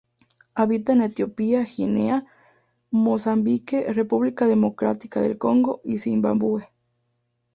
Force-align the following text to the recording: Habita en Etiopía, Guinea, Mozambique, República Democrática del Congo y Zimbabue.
Habita 0.55 0.93
en 0.93 1.03
Etiopía, 1.03 1.61
Guinea, 1.63 2.25
Mozambique, 2.89 3.93
República 3.93 4.47
Democrática 4.47 5.21
del 5.21 5.37
Congo 5.37 5.79
y 5.83 5.99
Zimbabue. 5.99 6.69